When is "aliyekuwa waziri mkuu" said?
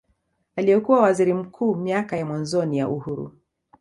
0.55-1.75